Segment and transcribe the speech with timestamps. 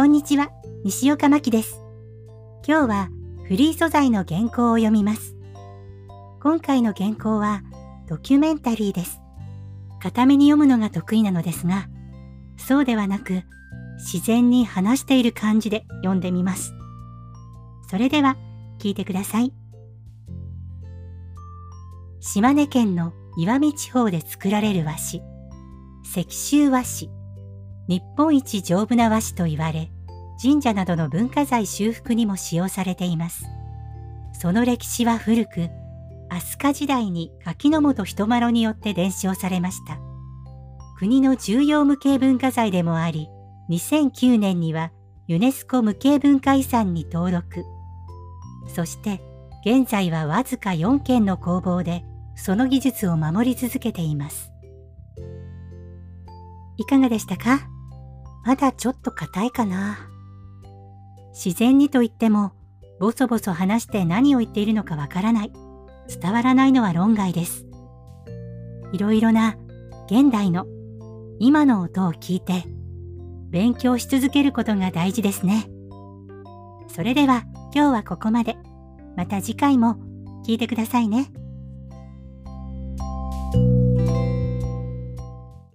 [0.00, 0.50] こんにちは、
[0.82, 1.78] 西岡真希です。
[2.66, 3.08] 今日は
[3.46, 5.36] フリー素材の原稿を読みます。
[6.42, 7.60] 今回の原稿は
[8.08, 9.20] ドキュメンタリーです。
[10.00, 11.90] 固めに読むのが得意なのですが、
[12.56, 13.42] そうではなく
[13.98, 16.72] 自然に話している感じで読んでみます。
[17.90, 18.38] それでは
[18.78, 19.52] 聞いてください。
[22.20, 25.22] 島根県の石見地方で作られる和紙、
[26.02, 27.19] 石州和紙。
[27.90, 29.90] 日本一丈夫な和紙と言われ、
[30.40, 33.46] 神社などの文化財修復にも使用されています。
[34.32, 35.68] その歴史は古く、
[36.28, 39.98] 飛鳥時代に柿の本人麻呂によって伝承されました。
[40.98, 43.28] 国の重要無形文化財でもあり、
[43.70, 44.92] 2009年には
[45.26, 47.64] ユネスコ無形文化遺産に登録。
[48.68, 49.20] そして
[49.66, 52.04] 現在はわずか4件の工房で
[52.36, 54.52] その技術を守り続けています。
[56.76, 57.68] いかがでしたか？
[58.44, 59.98] まだちょっと硬いかな。
[61.32, 62.52] 自然にと言っても、
[62.98, 65.52] ボソボソ話して何を言っているのかわからない。
[66.08, 67.66] 伝わらないのは論外です。
[68.92, 69.56] いろいろな
[70.06, 70.66] 現代の
[71.38, 72.64] 今の音を聞いて、
[73.50, 75.70] 勉強し続けることが大事ですね。
[76.88, 77.44] それでは
[77.74, 78.56] 今日はここまで。
[79.16, 79.96] また次回も
[80.46, 81.30] 聞いてくださいね。